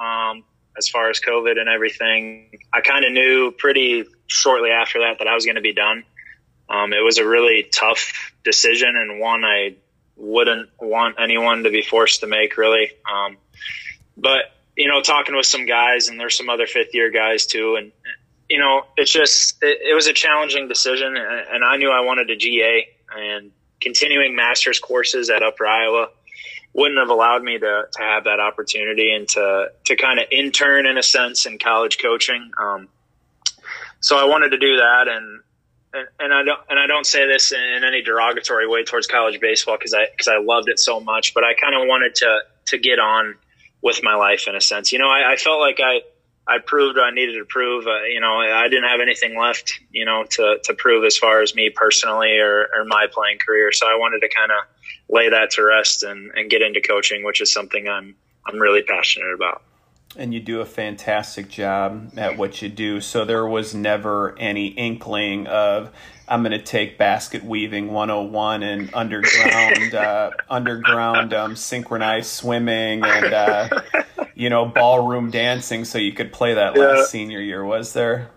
[0.00, 0.44] um,
[0.78, 5.28] as far as COVID and everything, I kind of knew pretty shortly after that that
[5.28, 6.04] I was going to be done.
[6.68, 9.74] Um, it was a really tough decision and one I
[10.20, 12.90] wouldn't want anyone to be forced to make really.
[13.10, 13.38] Um,
[14.16, 14.44] but
[14.76, 17.76] you know, talking with some guys and there's some other fifth year guys too.
[17.76, 17.92] And,
[18.48, 22.30] you know, it's just, it, it was a challenging decision and, I knew I wanted
[22.30, 26.08] a GA and continuing master's courses at Upper Iowa
[26.72, 30.86] wouldn't have allowed me to, to have that opportunity and to, to kind of intern
[30.86, 32.50] in a sense in college coaching.
[32.58, 32.88] Um,
[34.00, 35.40] so I wanted to do that and
[35.92, 39.76] and, I don't and I don't say this in any derogatory way towards college baseball
[39.76, 42.78] because I because I loved it so much, but I kind of wanted to to
[42.78, 43.34] get on
[43.82, 44.92] with my life in a sense.
[44.92, 46.02] You know, I, I felt like I
[46.46, 47.86] I proved I needed to prove.
[47.86, 51.42] Uh, you know, I didn't have anything left, you know, to to prove as far
[51.42, 53.72] as me personally or, or my playing career.
[53.72, 54.58] So I wanted to kind of
[55.08, 58.82] lay that to rest and, and get into coaching, which is something I'm I'm really
[58.82, 59.62] passionate about
[60.16, 63.00] and you do a fantastic job at what you do.
[63.00, 65.90] So there was never any inkling of
[66.30, 73.32] I'm going to take basket weaving 101 and underground uh, underground um, synchronized swimming and
[73.32, 73.82] uh,
[74.34, 77.04] you know ballroom dancing, so you could play that last yeah.
[77.06, 77.64] senior year.
[77.64, 78.30] Was there?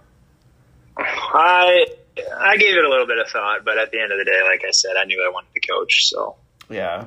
[0.97, 1.85] I
[2.39, 4.41] I gave it a little bit of thought, but at the end of the day,
[4.43, 6.05] like I said, I knew I wanted to coach.
[6.05, 6.35] So
[6.69, 7.05] yeah,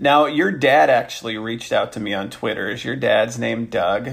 [0.00, 2.70] now, your dad actually reached out to me on Twitter.
[2.70, 4.10] Is your dad's name Doug?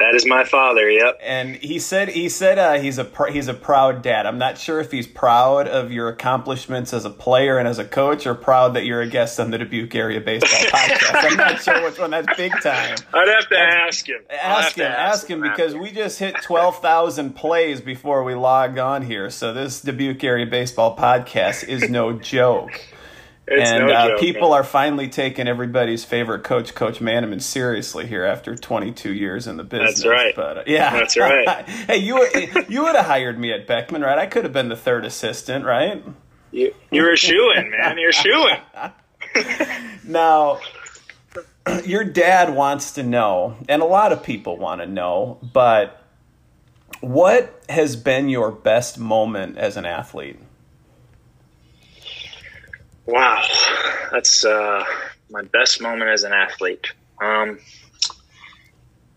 [0.00, 0.90] That is my father.
[0.90, 1.20] Yep.
[1.22, 4.24] And he said he said uh, he's a pr- he's a proud dad.
[4.24, 7.84] I'm not sure if he's proud of your accomplishments as a player and as a
[7.84, 11.30] coach, or proud that you're a guest on the Dubuque Area Baseball Podcast.
[11.30, 12.10] I'm not sure which one.
[12.10, 12.96] That's big time.
[13.12, 14.20] I'd have to ask him.
[14.30, 14.86] Ask him.
[14.90, 19.30] Ask, him, him because we just hit twelve thousand plays before we logged on here.
[19.30, 22.72] So this Dubuque Area Baseball Podcast is no joke.
[23.50, 24.60] It's and no uh, joke, people man.
[24.60, 29.64] are finally taking everybody's favorite coach, Coach Manaman, seriously here after 22 years in the
[29.64, 30.02] business.
[30.02, 30.36] That's right.
[30.36, 31.68] But uh, yeah, that's right.
[31.68, 32.24] hey, you
[32.68, 34.18] you would have hired me at Beckman, right?
[34.18, 36.00] I could have been the third assistant, right?
[36.52, 37.98] You you were shooing, man.
[37.98, 38.58] You're shooing.
[40.04, 40.60] now,
[41.84, 46.04] your dad wants to know, and a lot of people want to know, but
[47.00, 50.38] what has been your best moment as an athlete?
[53.10, 53.42] Wow,
[54.12, 54.84] that's uh,
[55.30, 56.92] my best moment as an athlete.
[57.20, 57.58] Um,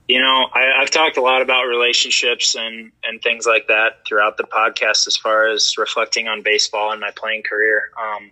[0.08, 4.38] you know, I, have talked a lot about relationships and, and things like that throughout
[4.38, 7.92] the podcast as far as reflecting on baseball and my playing career.
[8.02, 8.32] Um,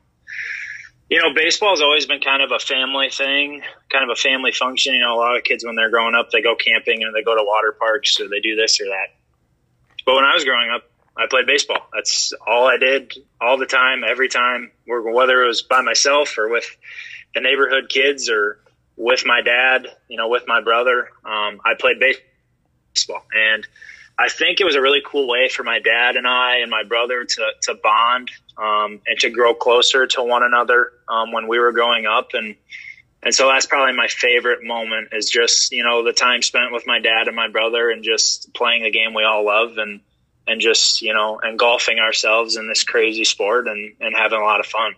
[1.11, 4.53] you know, baseball has always been kind of a family thing, kind of a family
[4.53, 4.95] function.
[4.95, 7.21] You know, a lot of kids when they're growing up, they go camping and they
[7.21, 9.09] go to water parks or they do this or that.
[10.07, 10.90] But when I was growing up,
[11.21, 11.87] I played baseball.
[11.93, 16.49] That's all I did all the time, every time, whether it was by myself or
[16.49, 16.65] with
[17.35, 18.59] the neighborhood kids or
[18.97, 21.09] with my dad, you know, with my brother.
[21.23, 23.67] Um, I played baseball, and
[24.17, 26.83] I think it was a really cool way for my dad and I and my
[26.83, 31.59] brother to to bond um, and to grow closer to one another um, when we
[31.59, 32.55] were growing up, and
[33.23, 36.85] and so that's probably my favorite moment is just you know the time spent with
[36.87, 40.01] my dad and my brother and just playing the game we all love and
[40.47, 44.59] and just you know engulfing ourselves in this crazy sport and, and having a lot
[44.59, 44.95] of fun.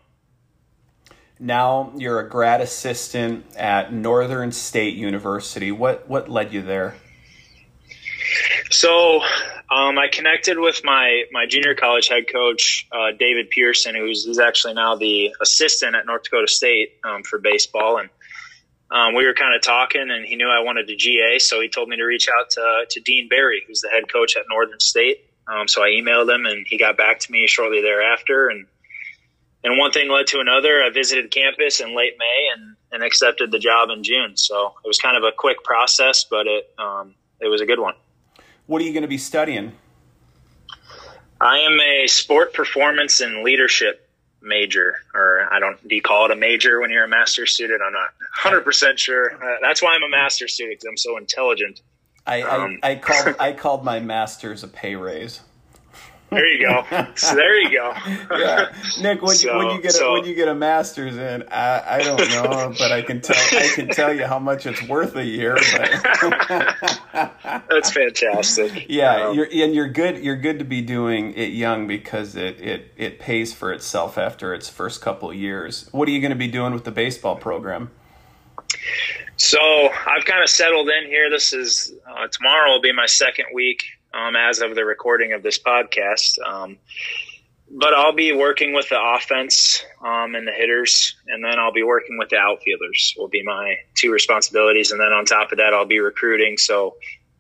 [1.39, 5.71] Now you're a grad assistant at northern state university.
[5.71, 6.95] What what led you there?
[8.69, 9.21] So
[9.69, 14.39] um, I connected with my my junior college head coach uh, David Pearson, who's, who's
[14.39, 18.09] actually now the assistant at North Dakota State um, for baseball, and
[18.91, 21.69] um, we were kind of talking, and he knew I wanted to GA, so he
[21.69, 24.79] told me to reach out to to Dean Barry, who's the head coach at Northern
[24.79, 28.49] State, um, so I emailed him, and he got back to me shortly thereafter.
[28.49, 28.65] And
[29.63, 30.83] and one thing led to another.
[30.83, 34.35] I visited campus in late May and, and accepted the job in June.
[34.35, 37.79] So it was kind of a quick process, but it um, it was a good
[37.79, 37.95] one.
[38.67, 39.73] What are you going to be studying?
[41.39, 44.09] I am a sport performance and leadership
[44.41, 45.85] major, or I don't.
[45.87, 47.81] Do you call it a major when you're a master's student?
[47.85, 48.11] I'm not
[48.43, 49.33] 100 percent sure.
[49.33, 51.81] Uh, that's why I'm a master's student because I'm so intelligent.
[52.25, 55.41] I, um, I, I called I called my masters a pay raise.
[56.33, 56.83] There you go.
[57.15, 57.93] So there you go.
[58.37, 58.73] yeah.
[59.01, 61.43] Nick, when, so, you, when you get so, a, when you get a master's in,
[61.51, 64.81] I, I don't know, but I can tell I can tell you how much it's
[64.87, 65.55] worth a year.
[67.13, 68.87] That's fantastic.
[68.89, 70.23] Yeah, um, you're and you're good.
[70.23, 74.53] You're good to be doing it young because it it it pays for itself after
[74.53, 75.87] its first couple years.
[75.91, 77.91] What are you going to be doing with the baseball program?
[79.37, 81.29] So I've kind of settled in here.
[81.29, 83.83] This is uh, tomorrow will be my second week
[84.13, 86.37] um, as of the recording of this podcast.
[86.45, 86.77] Um,
[87.75, 91.83] but I'll be working with the offense um, and the hitters, and then I'll be
[91.83, 93.15] working with the outfielders.
[93.17, 96.57] Will be my two responsibilities, and then on top of that, I'll be recruiting.
[96.57, 96.95] So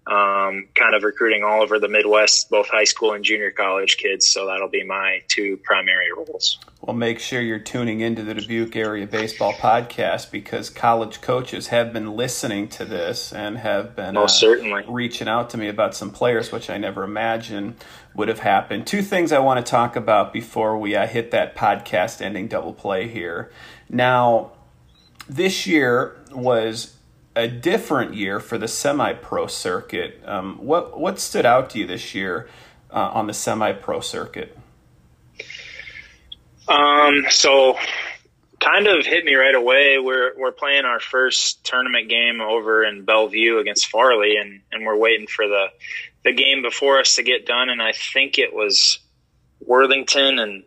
[0.05, 4.25] um, kind of recruiting all over the Midwest, both high school and junior college kids.
[4.25, 6.59] So that'll be my two primary roles.
[6.81, 11.93] Well, make sure you're tuning into the Dubuque Area Baseball Podcast because college coaches have
[11.93, 16.11] been listening to this and have been uh, certainly reaching out to me about some
[16.11, 17.75] players, which I never imagined
[18.13, 18.85] would have happened.
[18.85, 22.73] Two things I want to talk about before we uh, hit that podcast ending double
[22.73, 23.49] play here.
[23.87, 24.51] Now,
[25.29, 26.97] this year was
[27.35, 30.21] a different year for the semi-pro circuit.
[30.25, 32.47] Um, what what stood out to you this year
[32.91, 34.57] uh, on the semi-pro circuit?
[36.67, 37.77] Um, so
[38.59, 39.97] kind of hit me right away.
[39.99, 44.97] We're we're playing our first tournament game over in Bellevue against Farley, and and we're
[44.97, 45.67] waiting for the
[46.23, 47.69] the game before us to get done.
[47.69, 48.99] And I think it was
[49.59, 50.63] Worthington and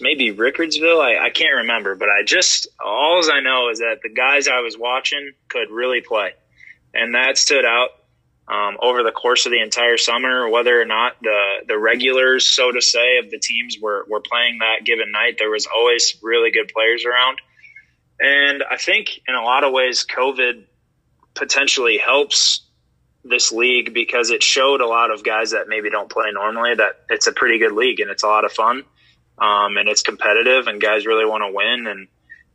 [0.00, 1.00] maybe Rickardsville.
[1.00, 4.60] I, I can't remember, but I just all I know is that the guys I
[4.60, 6.32] was watching could really play,
[6.94, 7.90] and that stood out
[8.48, 10.48] um, over the course of the entire summer.
[10.48, 14.58] Whether or not the the regulars, so to say, of the teams were were playing
[14.58, 17.38] that given night, there was always really good players around,
[18.20, 20.64] and I think in a lot of ways, COVID
[21.34, 22.66] potentially helps
[23.22, 27.00] this league because it showed a lot of guys that maybe don't play normally that
[27.10, 28.82] it's a pretty good league and it's a lot of fun
[29.40, 32.08] um, and it's competitive and guys really want to win and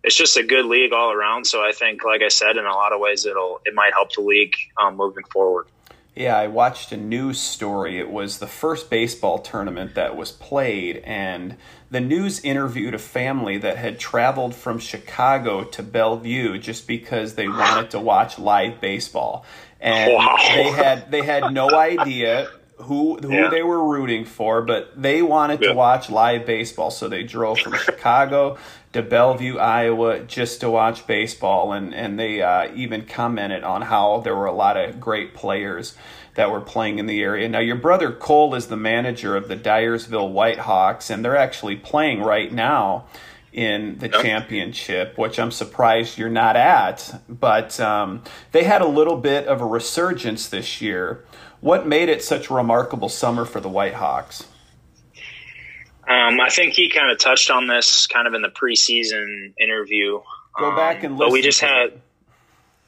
[0.06, 1.46] it's just a good league all around.
[1.46, 4.14] So I think, like I said, in a lot of ways, it'll it might help
[4.14, 5.68] the league um, moving forward.
[6.16, 8.00] Yeah, I watched a news story.
[8.00, 11.58] It was the first baseball tournament that was played, and
[11.90, 17.48] the news interviewed a family that had traveled from Chicago to Bellevue just because they
[17.48, 19.44] wanted to watch live baseball.
[19.82, 20.38] And wow.
[20.40, 22.48] they had they had no idea
[22.78, 23.50] who who yeah.
[23.50, 25.70] they were rooting for, but they wanted yeah.
[25.70, 28.58] to watch live baseball, so they drove from Chicago
[28.94, 34.20] to Bellevue, Iowa, just to watch baseball, and and they uh, even commented on how
[34.20, 35.96] there were a lot of great players
[36.36, 37.48] that were playing in the area.
[37.48, 42.22] Now, your brother Cole is the manager of the Dyersville Whitehawks, and they're actually playing
[42.22, 43.06] right now
[43.56, 44.22] in the yep.
[44.22, 47.22] championship, which I'm surprised you're not at.
[47.30, 48.22] But um,
[48.52, 51.24] they had a little bit of a resurgence this year.
[51.66, 54.45] What made it such a remarkable summer for the Whitehawks?
[56.07, 60.22] Um, I think he kind of touched on this kind of in the preseason interview.
[60.59, 61.28] Go um, back and listen.
[61.28, 61.99] But we just had,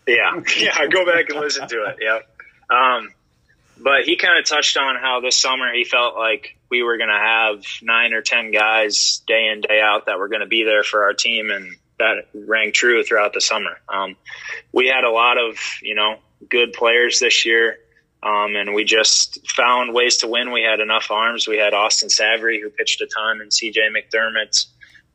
[0.05, 1.97] yeah, yeah, go back and listen to it.
[1.99, 2.29] Yep.
[2.69, 3.09] Um,
[3.79, 7.09] but he kind of touched on how this summer he felt like we were going
[7.09, 10.63] to have nine or ten guys day in day out that were going to be
[10.63, 13.79] there for our team, and that rang true throughout the summer.
[13.89, 14.15] Um,
[14.71, 17.79] we had a lot of you know good players this year.
[18.23, 20.51] Um, and we just found ways to win.
[20.51, 21.47] We had enough arms.
[21.47, 24.65] We had Austin Savory, who pitched a ton, and CJ McDermott.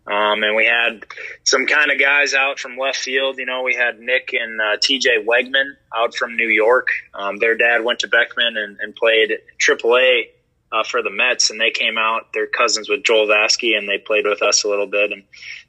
[0.06, 1.04] Um, and we had
[1.44, 3.38] some kind of guys out from left field.
[3.38, 6.88] You know, we had Nick and uh, TJ Wegman out from New York.
[7.14, 9.32] Um, their dad went to Beckman and, and played
[9.64, 10.26] AAA
[10.72, 12.32] uh, for the Mets, and they came out.
[12.32, 15.12] They're cousins with Joel Vasky, and they played with us a little bit.
[15.12, 15.22] And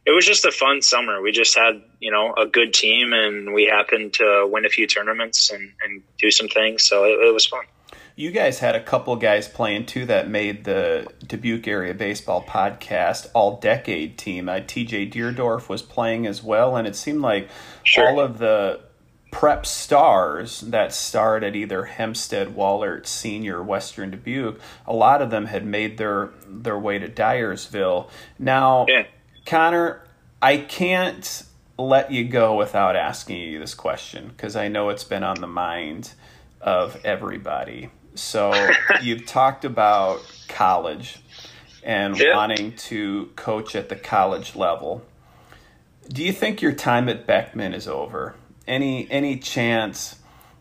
[0.05, 1.21] it was just a fun summer.
[1.21, 4.87] We just had, you know, a good team, and we happened to win a few
[4.87, 6.83] tournaments and, and do some things.
[6.83, 7.65] So it, it was fun.
[8.15, 13.27] You guys had a couple guys playing too that made the Dubuque Area Baseball Podcast
[13.33, 14.47] All Decade team.
[14.47, 17.49] Uh, TJ Deerdorf was playing as well, and it seemed like
[17.83, 18.07] sure.
[18.07, 18.81] all of the
[19.33, 25.47] prep stars that starred at either Hempstead, Wahlert, Senior, Western Dubuque, a lot of them
[25.47, 28.09] had made their their way to Dyersville.
[28.37, 29.07] Now, yeah.
[29.45, 30.03] Connor,
[30.39, 31.43] I can't
[31.79, 35.47] let you go without asking you this question because I know it's been on the
[35.47, 36.13] mind
[36.61, 37.89] of everybody.
[38.13, 38.53] So
[39.01, 41.17] you've talked about college
[41.83, 42.35] and yeah.
[42.35, 45.03] wanting to coach at the college level.
[46.07, 48.35] Do you think your time at Beckman is over?
[48.67, 50.17] Any any chance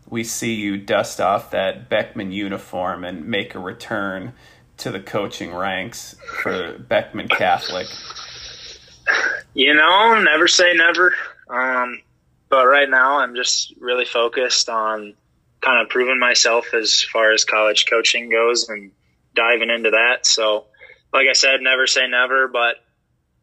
[0.08, 4.32] we see you dust off that Beckman uniform and make a return
[4.78, 7.86] to the coaching ranks for Beckman Catholic?
[9.54, 11.14] You know, never say never.
[11.48, 12.02] Um,
[12.48, 15.14] but right now, I'm just really focused on
[15.60, 18.90] kind of proving myself as far as college coaching goes and
[19.34, 20.26] diving into that.
[20.26, 20.66] So,
[21.12, 22.76] like I said, never say never, but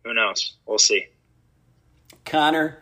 [0.03, 0.53] who knows?
[0.65, 1.07] We'll see.
[2.25, 2.77] Connor,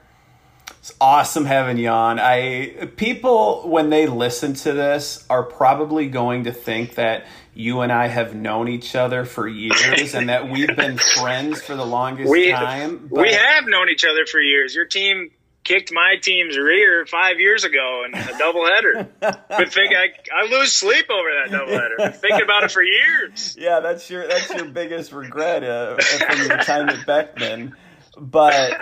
[0.69, 2.19] it's awesome having you on.
[2.19, 7.91] I people when they listen to this are probably going to think that you and
[7.91, 12.29] I have known each other for years and that we've been friends for the longest
[12.29, 13.09] we, time.
[13.11, 13.21] But...
[13.21, 14.75] We have known each other for years.
[14.75, 15.31] Your team
[15.63, 19.09] kicked my team's rear five years ago in a doubleheader.
[19.19, 21.97] but think I, I lose sleep over that doubleheader.
[21.97, 23.57] Been thinking about it for years.
[23.59, 27.75] Yeah, that's your that's your biggest regret uh, from your time at Beckman.
[28.17, 28.79] But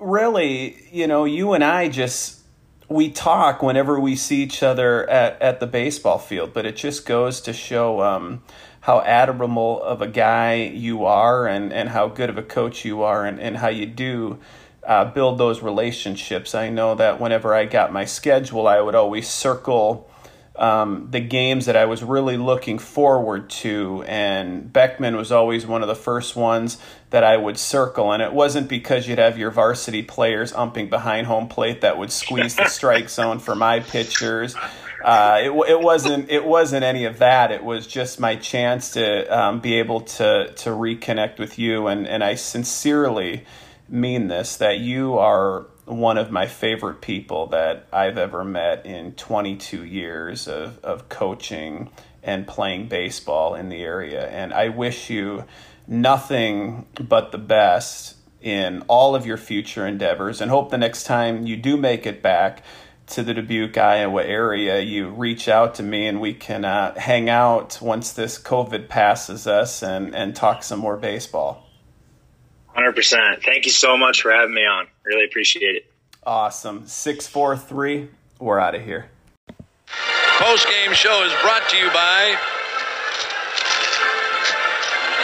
[0.00, 2.38] really, you know, you and I just
[2.88, 7.04] we talk whenever we see each other at, at the baseball field, but it just
[7.04, 8.42] goes to show um,
[8.80, 13.02] how admirable of a guy you are and, and how good of a coach you
[13.02, 14.38] are and, and how you do
[14.86, 16.54] uh, build those relationships.
[16.54, 20.07] I know that whenever I got my schedule, I would always circle
[20.58, 25.82] um, the games that I was really looking forward to, and Beckman was always one
[25.82, 26.78] of the first ones
[27.10, 28.12] that I would circle.
[28.12, 32.12] And it wasn't because you'd have your varsity players umping behind home plate that would
[32.12, 34.54] squeeze the strike zone for my pitchers.
[35.04, 37.52] uh, it, it wasn't it wasn't any of that.
[37.52, 42.06] It was just my chance to um, be able to to reconnect with you, and
[42.06, 43.44] and I sincerely
[43.88, 49.12] mean this that you are one of my favorite people that I've ever met in
[49.12, 51.90] 22 years of, of coaching
[52.22, 54.28] and playing baseball in the area.
[54.28, 55.44] And I wish you
[55.86, 61.46] nothing but the best in all of your future endeavors and hope the next time
[61.46, 62.62] you do make it back
[63.08, 67.30] to the Dubuque, Iowa area, you reach out to me and we can uh, hang
[67.30, 71.67] out once this COVID passes us and, and talk some more baseball.
[72.76, 73.42] 100%.
[73.42, 74.86] Thank you so much for having me on.
[75.04, 75.92] Really appreciate it.
[76.24, 76.86] Awesome.
[76.86, 78.08] 643,
[78.38, 79.10] we're out of here.
[80.38, 82.36] Post game show is brought to you by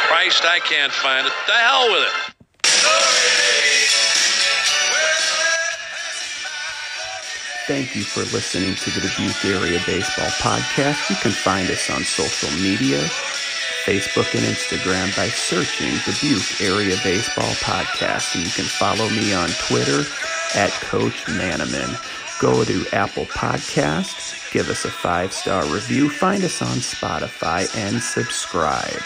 [0.08, 1.32] Christ, I can't find it.
[1.46, 2.24] The hell with it.
[7.66, 11.08] Thank you for listening to the Dubuque Area Baseball Podcast.
[11.08, 13.00] You can find us on social media,
[13.84, 18.34] Facebook and Instagram by searching Dubuque Area Baseball Podcast.
[18.34, 20.04] And you can follow me on Twitter
[20.54, 21.92] at Coach Manaman.
[22.40, 28.00] Go to Apple Podcasts, give us a five star review, find us on Spotify, and
[28.00, 29.02] subscribe.